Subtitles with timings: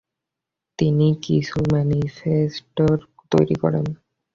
[0.79, 2.97] তিনি কিছু ম্যানিফেস্টোর
[3.31, 3.85] তৈরি করেন।